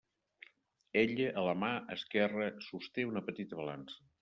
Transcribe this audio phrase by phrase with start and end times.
[1.01, 4.05] Ella a la mà esquerra sosté una petita balança.